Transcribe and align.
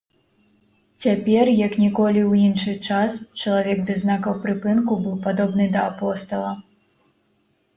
Цяпер, 1.03 1.45
як 1.67 1.73
ніколі 1.83 2.21
ў 2.25 2.31
іншы 2.47 2.73
час, 2.87 3.19
чалавек 3.43 3.83
без 3.91 3.97
знакаў 4.05 4.41
прыпынку 4.47 4.93
быў 5.05 5.15
падобны 5.27 5.65
да 5.77 5.81
апостала. 5.95 6.51